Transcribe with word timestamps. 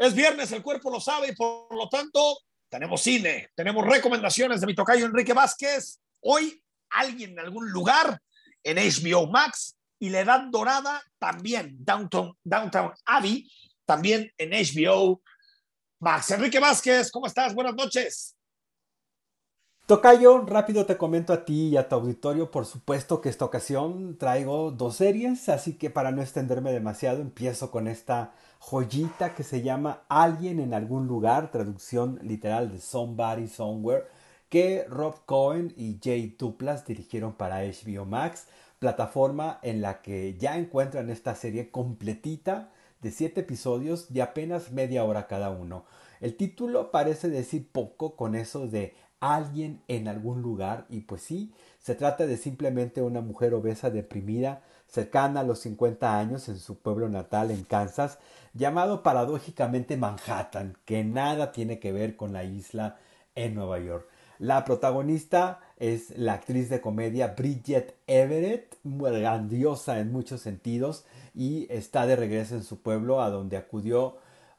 Es 0.00 0.14
viernes, 0.14 0.50
el 0.52 0.62
cuerpo 0.62 0.90
lo 0.90 0.98
sabe 0.98 1.28
y 1.28 1.34
por 1.34 1.76
lo 1.76 1.86
tanto 1.90 2.38
tenemos 2.70 3.02
cine, 3.02 3.50
tenemos 3.54 3.84
recomendaciones 3.84 4.62
de 4.62 4.66
mi 4.66 4.74
tocayo 4.74 5.04
Enrique 5.04 5.34
Vázquez. 5.34 6.00
Hoy 6.20 6.64
alguien 6.88 7.32
en 7.32 7.40
algún 7.40 7.70
lugar 7.70 8.18
en 8.64 8.78
HBO 8.78 9.26
Max 9.26 9.76
y 9.98 10.08
la 10.08 10.20
edad 10.20 10.44
dorada 10.50 11.02
también, 11.18 11.76
Downtown, 11.84 12.34
Downtown 12.42 12.94
Abbey, 13.04 13.46
también 13.84 14.32
en 14.38 14.52
HBO 14.52 15.20
Max. 15.98 16.30
Enrique 16.30 16.60
Vázquez, 16.60 17.10
¿cómo 17.10 17.26
estás? 17.26 17.54
Buenas 17.54 17.74
noches. 17.74 18.34
Tocayo, 19.90 20.42
rápido 20.42 20.86
te 20.86 20.96
comento 20.96 21.32
a 21.32 21.44
ti 21.44 21.70
y 21.70 21.76
a 21.76 21.88
tu 21.88 21.96
auditorio, 21.96 22.52
por 22.52 22.64
supuesto 22.64 23.20
que 23.20 23.28
esta 23.28 23.44
ocasión 23.44 24.16
traigo 24.18 24.70
dos 24.70 24.94
series, 24.94 25.48
así 25.48 25.72
que 25.78 25.90
para 25.90 26.12
no 26.12 26.22
extenderme 26.22 26.70
demasiado 26.70 27.20
empiezo 27.20 27.72
con 27.72 27.88
esta 27.88 28.32
joyita 28.60 29.34
que 29.34 29.42
se 29.42 29.62
llama 29.62 30.04
Alguien 30.08 30.60
en 30.60 30.74
algún 30.74 31.08
lugar, 31.08 31.50
traducción 31.50 32.20
literal 32.22 32.70
de 32.70 32.78
Somebody 32.78 33.48
Somewhere, 33.48 34.04
que 34.48 34.84
Rob 34.88 35.24
Cohen 35.26 35.74
y 35.76 35.98
Jay 36.00 36.36
Duplas 36.38 36.86
dirigieron 36.86 37.32
para 37.32 37.64
HBO 37.64 38.04
Max, 38.04 38.46
plataforma 38.78 39.58
en 39.60 39.82
la 39.82 40.02
que 40.02 40.36
ya 40.38 40.56
encuentran 40.56 41.10
esta 41.10 41.34
serie 41.34 41.72
completita 41.72 42.70
de 43.02 43.10
siete 43.10 43.40
episodios 43.40 44.12
de 44.12 44.22
apenas 44.22 44.70
media 44.70 45.02
hora 45.02 45.26
cada 45.26 45.50
uno. 45.50 45.84
El 46.20 46.36
título 46.36 46.92
parece 46.92 47.28
decir 47.28 47.72
poco 47.72 48.14
con 48.14 48.36
eso 48.36 48.68
de 48.68 48.94
alguien 49.20 49.82
en 49.86 50.08
algún 50.08 50.42
lugar 50.42 50.86
y 50.88 51.02
pues 51.02 51.22
sí, 51.22 51.52
se 51.78 51.94
trata 51.94 52.26
de 52.26 52.36
simplemente 52.36 53.02
una 53.02 53.20
mujer 53.20 53.54
obesa 53.54 53.90
deprimida 53.90 54.62
cercana 54.88 55.40
a 55.40 55.44
los 55.44 55.60
50 55.60 56.18
años 56.18 56.48
en 56.48 56.58
su 56.58 56.78
pueblo 56.78 57.08
natal 57.08 57.50
en 57.50 57.62
Kansas, 57.62 58.18
llamado 58.54 59.02
paradójicamente 59.02 59.96
Manhattan, 59.96 60.76
que 60.84 61.04
nada 61.04 61.52
tiene 61.52 61.78
que 61.78 61.92
ver 61.92 62.16
con 62.16 62.32
la 62.32 62.44
isla 62.44 62.96
en 63.34 63.54
Nueva 63.54 63.78
York. 63.78 64.08
La 64.38 64.64
protagonista 64.64 65.60
es 65.76 66.16
la 66.18 66.32
actriz 66.32 66.70
de 66.70 66.80
comedia 66.80 67.34
Bridget 67.36 67.94
Everett, 68.06 68.78
muy 68.82 69.10
grandiosa 69.20 70.00
en 70.00 70.10
muchos 70.10 70.40
sentidos, 70.40 71.04
y 71.34 71.66
está 71.70 72.06
de 72.06 72.16
regreso 72.16 72.56
en 72.56 72.64
su 72.64 72.80
pueblo 72.80 73.22
a 73.22 73.30
donde 73.30 73.56
acudió 73.56 74.16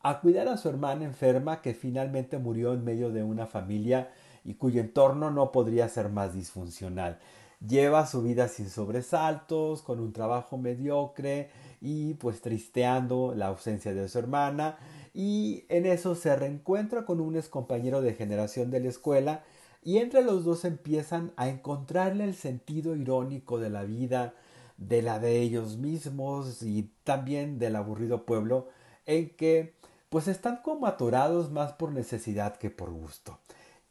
a 0.00 0.20
cuidar 0.20 0.48
a 0.48 0.56
su 0.56 0.68
hermana 0.68 1.04
enferma 1.04 1.60
que 1.60 1.74
finalmente 1.74 2.38
murió 2.38 2.72
en 2.72 2.84
medio 2.84 3.10
de 3.10 3.22
una 3.22 3.46
familia 3.46 4.10
y 4.44 4.54
cuyo 4.54 4.80
entorno 4.80 5.30
no 5.30 5.52
podría 5.52 5.88
ser 5.88 6.08
más 6.10 6.34
disfuncional. 6.34 7.18
Lleva 7.66 8.06
su 8.06 8.22
vida 8.22 8.48
sin 8.48 8.68
sobresaltos, 8.68 9.82
con 9.82 9.98
un 10.00 10.12
trabajo 10.12 10.58
mediocre 10.58 11.50
y 11.80 12.14
pues 12.14 12.40
tristeando 12.40 13.34
la 13.34 13.46
ausencia 13.46 13.94
de 13.94 14.08
su 14.08 14.18
hermana 14.18 14.76
y 15.14 15.64
en 15.68 15.86
eso 15.86 16.14
se 16.14 16.34
reencuentra 16.36 17.06
con 17.06 17.20
un 17.20 17.36
ex 17.36 17.48
compañero 17.48 18.02
de 18.02 18.14
generación 18.14 18.70
de 18.70 18.80
la 18.80 18.88
escuela 18.88 19.44
y 19.82 19.98
entre 19.98 20.22
los 20.22 20.44
dos 20.44 20.64
empiezan 20.64 21.32
a 21.36 21.48
encontrarle 21.48 22.24
el 22.24 22.34
sentido 22.34 22.96
irónico 22.96 23.58
de 23.58 23.70
la 23.70 23.84
vida, 23.84 24.34
de 24.76 25.02
la 25.02 25.18
de 25.18 25.40
ellos 25.40 25.76
mismos 25.76 26.62
y 26.62 26.90
también 27.04 27.58
del 27.58 27.76
aburrido 27.76 28.26
pueblo 28.26 28.68
en 29.06 29.30
que 29.30 29.74
pues 30.08 30.28
están 30.28 30.60
como 30.62 30.86
atorados 30.86 31.50
más 31.50 31.72
por 31.72 31.92
necesidad 31.92 32.56
que 32.56 32.70
por 32.70 32.90
gusto. 32.90 33.38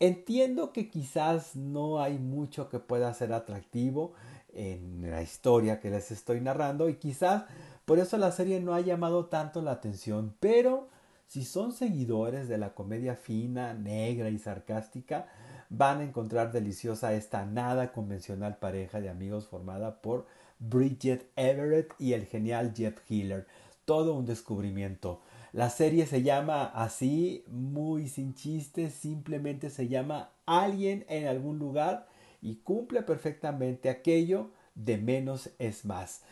Entiendo 0.00 0.72
que 0.72 0.88
quizás 0.88 1.56
no 1.56 2.00
hay 2.00 2.18
mucho 2.18 2.70
que 2.70 2.78
pueda 2.78 3.12
ser 3.12 3.34
atractivo 3.34 4.14
en 4.54 5.10
la 5.10 5.22
historia 5.22 5.78
que 5.78 5.90
les 5.90 6.10
estoy 6.10 6.40
narrando 6.40 6.88
y 6.88 6.94
quizás 6.94 7.44
por 7.84 7.98
eso 7.98 8.16
la 8.16 8.32
serie 8.32 8.60
no 8.60 8.72
ha 8.72 8.80
llamado 8.80 9.26
tanto 9.26 9.60
la 9.60 9.72
atención, 9.72 10.34
pero 10.40 10.88
si 11.26 11.44
son 11.44 11.72
seguidores 11.72 12.48
de 12.48 12.56
la 12.56 12.72
comedia 12.74 13.14
fina, 13.14 13.74
negra 13.74 14.30
y 14.30 14.38
sarcástica, 14.38 15.26
van 15.68 16.00
a 16.00 16.04
encontrar 16.04 16.50
deliciosa 16.50 17.12
esta 17.12 17.44
nada 17.44 17.92
convencional 17.92 18.56
pareja 18.56 19.00
de 19.00 19.10
amigos 19.10 19.46
formada 19.48 20.00
por 20.00 20.26
Bridget 20.58 21.30
Everett 21.36 21.92
y 21.98 22.14
el 22.14 22.24
genial 22.24 22.72
Jeff 22.74 22.98
Hiller. 23.08 23.46
Todo 23.84 24.14
un 24.14 24.24
descubrimiento. 24.24 25.20
La 25.52 25.68
serie 25.68 26.06
se 26.06 26.22
llama 26.22 26.64
así, 26.64 27.44
muy 27.48 28.08
sin 28.08 28.34
chistes, 28.34 28.94
simplemente 28.94 29.68
se 29.70 29.88
llama 29.88 30.30
Alguien 30.46 31.04
en 31.08 31.26
algún 31.26 31.58
lugar 31.58 32.06
y 32.40 32.56
cumple 32.56 33.02
perfectamente 33.02 33.90
aquello 33.90 34.50
de 34.76 34.96
menos 34.98 35.50
es 35.58 35.84
más. 35.84 36.22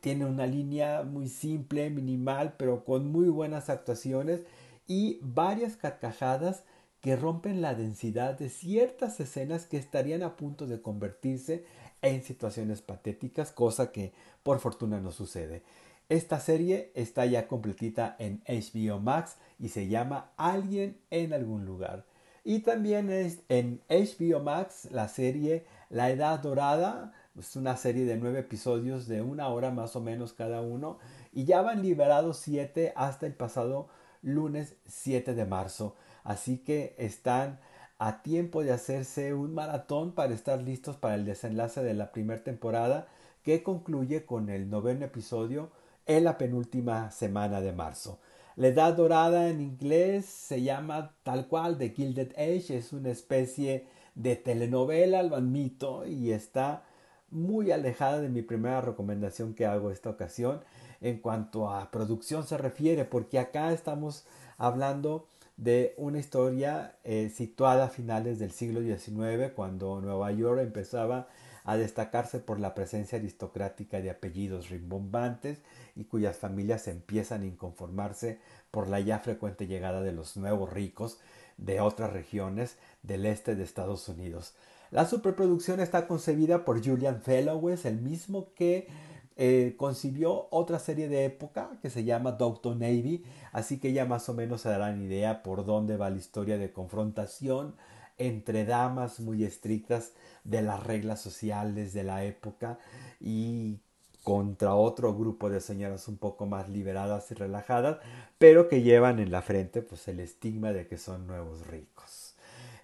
Tiene 0.00 0.26
una 0.26 0.46
línea 0.46 1.04
muy 1.04 1.28
simple, 1.28 1.88
minimal, 1.88 2.54
pero 2.58 2.84
con 2.84 3.10
muy 3.10 3.28
buenas 3.28 3.70
actuaciones 3.70 4.40
y 4.88 5.18
varias 5.22 5.76
carcajadas 5.76 6.64
que 7.00 7.14
rompen 7.14 7.62
la 7.62 7.74
densidad 7.74 8.36
de 8.36 8.48
ciertas 8.48 9.20
escenas 9.20 9.66
que 9.66 9.76
estarían 9.76 10.24
a 10.24 10.36
punto 10.36 10.66
de 10.66 10.82
convertirse 10.82 11.64
en 12.02 12.24
situaciones 12.24 12.82
patéticas, 12.82 13.52
cosa 13.52 13.92
que 13.92 14.12
por 14.42 14.58
fortuna 14.58 15.00
no 15.00 15.12
sucede. 15.12 15.62
Esta 16.08 16.40
serie 16.40 16.90
está 16.94 17.26
ya 17.26 17.46
completita 17.46 18.16
en 18.18 18.42
HBO 18.48 18.98
Max 18.98 19.36
y 19.58 19.68
se 19.68 19.88
llama 19.88 20.30
Alguien 20.38 20.98
en 21.10 21.34
algún 21.34 21.66
lugar. 21.66 22.06
Y 22.44 22.60
también 22.60 23.10
es 23.10 23.40
en 23.50 23.82
HBO 23.90 24.40
Max 24.40 24.88
la 24.90 25.08
serie 25.08 25.66
La 25.90 26.08
Edad 26.08 26.38
Dorada, 26.38 27.12
es 27.38 27.56
una 27.56 27.76
serie 27.76 28.06
de 28.06 28.16
nueve 28.16 28.38
episodios 28.38 29.06
de 29.06 29.20
una 29.20 29.48
hora 29.48 29.70
más 29.70 29.96
o 29.96 30.00
menos 30.00 30.32
cada 30.32 30.62
uno 30.62 30.98
y 31.30 31.44
ya 31.44 31.60
van 31.60 31.82
liberados 31.82 32.38
siete 32.38 32.94
hasta 32.96 33.26
el 33.26 33.34
pasado 33.34 33.88
lunes 34.22 34.76
7 34.86 35.34
de 35.34 35.44
marzo. 35.44 35.94
Así 36.24 36.56
que 36.56 36.94
están 36.96 37.60
a 37.98 38.22
tiempo 38.22 38.64
de 38.64 38.72
hacerse 38.72 39.34
un 39.34 39.52
maratón 39.52 40.12
para 40.12 40.32
estar 40.32 40.62
listos 40.62 40.96
para 40.96 41.16
el 41.16 41.26
desenlace 41.26 41.82
de 41.82 41.92
la 41.92 42.12
primera 42.12 42.42
temporada 42.42 43.08
que 43.42 43.62
concluye 43.62 44.24
con 44.24 44.48
el 44.48 44.70
noveno 44.70 45.04
episodio 45.04 45.70
en 46.08 46.24
la 46.24 46.38
penúltima 46.38 47.12
semana 47.12 47.60
de 47.60 47.72
marzo. 47.72 48.18
La 48.56 48.68
Edad 48.68 48.94
Dorada 48.94 49.48
en 49.50 49.60
inglés 49.60 50.24
se 50.24 50.62
llama 50.62 51.14
tal 51.22 51.46
cual 51.46 51.78
The 51.78 51.90
Gilded 51.90 52.32
Age, 52.32 52.76
es 52.76 52.92
una 52.92 53.10
especie 53.10 53.86
de 54.16 54.34
telenovela, 54.34 55.22
lo 55.22 55.36
admito, 55.36 56.04
y 56.06 56.32
está 56.32 56.82
muy 57.30 57.70
alejada 57.70 58.20
de 58.20 58.30
mi 58.30 58.42
primera 58.42 58.80
recomendación 58.80 59.54
que 59.54 59.66
hago 59.66 59.90
esta 59.90 60.10
ocasión 60.10 60.60
en 61.00 61.18
cuanto 61.18 61.70
a 61.70 61.90
producción 61.90 62.44
se 62.44 62.56
refiere, 62.56 63.04
porque 63.04 63.38
acá 63.38 63.72
estamos 63.72 64.24
hablando 64.56 65.28
de 65.56 65.94
una 65.98 66.18
historia 66.18 66.96
eh, 67.04 67.30
situada 67.32 67.84
a 67.84 67.88
finales 67.90 68.38
del 68.38 68.50
siglo 68.50 68.80
XIX, 68.80 69.52
cuando 69.54 70.00
Nueva 70.00 70.32
York 70.32 70.60
empezaba 70.60 71.28
a 71.68 71.76
destacarse 71.76 72.38
por 72.38 72.60
la 72.60 72.74
presencia 72.74 73.18
aristocrática 73.18 74.00
de 74.00 74.08
apellidos 74.08 74.70
rimbombantes 74.70 75.58
y 75.94 76.04
cuyas 76.04 76.38
familias 76.38 76.88
empiezan 76.88 77.42
a 77.42 77.46
inconformarse 77.46 78.40
por 78.70 78.88
la 78.88 79.00
ya 79.00 79.18
frecuente 79.18 79.66
llegada 79.66 80.00
de 80.00 80.12
los 80.12 80.38
nuevos 80.38 80.72
ricos 80.72 81.18
de 81.58 81.82
otras 81.82 82.10
regiones 82.10 82.78
del 83.02 83.26
este 83.26 83.54
de 83.54 83.64
Estados 83.64 84.08
Unidos. 84.08 84.54
La 84.90 85.04
superproducción 85.04 85.80
está 85.80 86.08
concebida 86.08 86.64
por 86.64 86.82
Julian 86.82 87.20
Fellowes, 87.20 87.84
el 87.84 88.00
mismo 88.00 88.54
que 88.54 88.88
eh, 89.36 89.74
concibió 89.76 90.48
otra 90.50 90.78
serie 90.78 91.06
de 91.10 91.26
época 91.26 91.72
que 91.82 91.90
se 91.90 92.02
llama 92.02 92.32
Doctor 92.32 92.76
Navy, 92.76 93.26
así 93.52 93.78
que 93.78 93.92
ya 93.92 94.06
más 94.06 94.26
o 94.30 94.32
menos 94.32 94.62
se 94.62 94.70
darán 94.70 95.02
idea 95.02 95.42
por 95.42 95.66
dónde 95.66 95.98
va 95.98 96.08
la 96.08 96.16
historia 96.16 96.56
de 96.56 96.72
confrontación 96.72 97.74
entre 98.18 98.64
damas 98.64 99.20
muy 99.20 99.44
estrictas 99.44 100.12
de 100.44 100.62
las 100.62 100.82
reglas 100.82 101.20
sociales 101.20 101.92
de 101.92 102.04
la 102.04 102.24
época 102.24 102.78
y 103.20 103.78
contra 104.22 104.74
otro 104.74 105.14
grupo 105.14 105.48
de 105.48 105.60
señoras 105.60 106.06
un 106.08 106.18
poco 106.18 106.44
más 106.46 106.68
liberadas 106.68 107.30
y 107.30 107.34
relajadas, 107.34 107.98
pero 108.38 108.68
que 108.68 108.82
llevan 108.82 109.20
en 109.20 109.30
la 109.30 109.42
frente 109.42 109.80
pues 109.80 110.06
el 110.08 110.20
estigma 110.20 110.72
de 110.72 110.86
que 110.86 110.98
son 110.98 111.26
nuevos 111.26 111.66
ricos. 111.66 112.34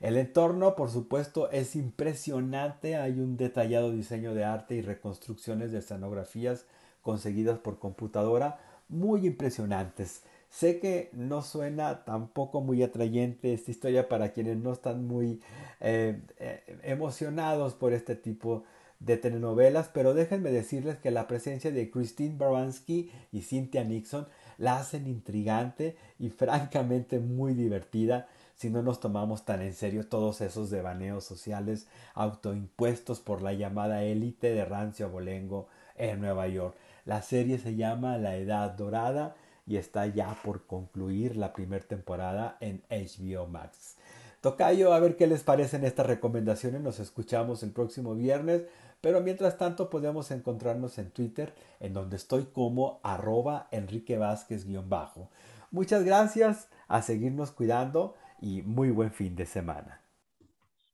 El 0.00 0.17
entorno, 0.17 0.75
por 0.75 0.91
supuesto, 0.91 1.50
es 1.50 1.76
impresionante, 1.76 2.97
hay 2.97 3.20
un 3.20 3.37
detallado 3.37 3.91
diseño 3.91 4.35
de 4.35 4.44
arte 4.44 4.75
y 4.75 4.82
reconstrucciones 4.82 5.73
de 5.73 5.79
escenografías 5.79 6.67
conseguidas 7.03 7.58
por 7.58 7.79
computadora 7.79 8.58
muy 8.88 9.26
impresionantes. 9.26 10.23
Sé 10.55 10.79
que 10.79 11.11
no 11.12 11.43
suena 11.43 12.05
tampoco 12.05 12.61
muy 12.61 12.81
atrayente 12.85 13.53
esta 13.53 13.73
historia 13.73 14.09
para 14.09 14.31
quienes 14.31 14.56
no 14.56 14.73
están 14.73 15.05
muy 15.05 15.41
eh, 15.81 16.23
eh, 16.39 16.79
emocionados 16.85 17.75
por 17.75 17.93
este 17.93 18.15
tipo 18.15 18.62
de 19.01 19.17
telenovelas, 19.17 19.91
pero 19.93 20.15
déjenme 20.15 20.53
decirles 20.53 20.97
que 20.99 21.11
la 21.11 21.27
presencia 21.27 21.73
de 21.73 21.91
Christine 21.91 22.39
Baranski 22.39 23.11
y 23.33 23.41
Cynthia 23.41 23.83
Nixon 23.83 24.29
la 24.56 24.79
hacen 24.79 25.09
intrigante 25.09 25.97
y 26.21 26.31
francamente 26.31 27.19
muy 27.19 27.55
divertida 27.55 28.29
si 28.55 28.71
no 28.71 28.81
nos 28.81 29.01
tomamos 29.01 29.45
tan 29.45 29.61
en 29.61 29.75
serio 29.75 30.06
todos 30.06 30.41
esos 30.41 30.71
devaneos 30.71 31.25
sociales 31.25 31.89
autoimpuestos 32.15 33.19
por 33.19 33.43
la 33.43 33.55
llamada 33.55 34.05
élite 34.05 34.55
de 34.55 34.65
rancio 34.65 35.06
abolengo 35.06 35.67
en 35.97 36.21
Nueva 36.21 36.47
York. 36.47 36.77
La 37.06 37.23
serie 37.23 37.59
se 37.59 37.75
llama 37.75 38.19
La 38.19 38.37
Edad 38.37 38.71
Dorada 38.71 39.35
y 39.66 39.76
está 39.76 40.06
ya 40.06 40.37
por 40.43 40.66
concluir 40.66 41.37
la 41.37 41.52
primera 41.52 41.84
temporada 41.84 42.56
en 42.61 42.82
HBO 42.90 43.46
Max. 43.46 43.96
Tocayo, 44.40 44.93
a 44.93 45.00
ver 45.00 45.16
qué 45.16 45.26
les 45.26 45.43
parecen 45.43 45.84
estas 45.84 46.06
recomendaciones. 46.06 46.82
Nos 46.82 46.99
escuchamos 47.00 47.62
el 47.62 47.72
próximo 47.72 48.14
viernes. 48.14 48.62
Pero 49.05 49.20
mientras 49.20 49.58
tanto 49.58 49.90
podemos 49.90 50.31
encontrarnos 50.31 50.96
en 50.96 51.11
Twitter, 51.11 51.55
en 51.78 51.93
donde 51.93 52.16
estoy 52.16 52.46
como 52.46 53.00
arroba 53.02 53.69
Enrique 53.70 54.16
Vázquez-bajo. 54.16 55.28
Muchas 55.70 56.05
gracias, 56.05 56.69
a 56.88 57.02
seguirnos 57.02 57.50
cuidando 57.50 58.17
y 58.40 58.62
muy 58.62 58.90
buen 58.90 59.12
fin 59.12 59.37
de 59.37 59.44
semana. 59.44 60.00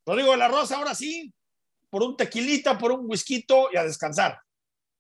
Rodrigo 0.05 0.33
de 0.33 0.39
la 0.39 0.49
Rosa, 0.49 0.79
ahora 0.79 0.97
sí, 0.97 1.33
por 1.89 2.03
un 2.03 2.17
tequilita, 2.17 2.77
por 2.79 2.91
un 2.91 3.09
whisky 3.09 3.47
y 3.73 3.77
a 3.77 3.85
descansar. 3.85 4.41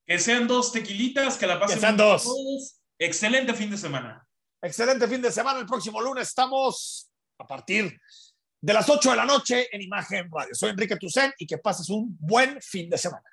Que 0.06 0.16
sean 0.20 0.46
dos 0.46 0.70
tequilitas, 0.70 1.36
que 1.36 1.48
la 1.48 1.58
pasen. 1.58 1.76
Que 1.76 1.80
sean 1.80 1.96
dos. 1.96 2.79
Excelente 3.02 3.54
fin 3.54 3.70
de 3.70 3.78
semana. 3.78 4.22
Excelente 4.60 5.08
fin 5.08 5.22
de 5.22 5.32
semana. 5.32 5.58
El 5.58 5.64
próximo 5.64 6.02
lunes 6.02 6.28
estamos 6.28 7.10
a 7.38 7.46
partir 7.46 7.98
de 8.60 8.72
las 8.74 8.90
8 8.90 9.12
de 9.12 9.16
la 9.16 9.24
noche 9.24 9.74
en 9.74 9.80
Imagen 9.80 10.28
Radio. 10.30 10.54
Soy 10.54 10.68
Enrique 10.68 10.96
Tucen 10.96 11.32
y 11.38 11.46
que 11.46 11.56
pases 11.56 11.88
un 11.88 12.14
buen 12.20 12.60
fin 12.60 12.90
de 12.90 12.98
semana. 12.98 13.24